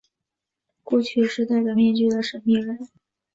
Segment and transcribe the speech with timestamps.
[0.83, 2.89] 过去是戴着面具的神祕人。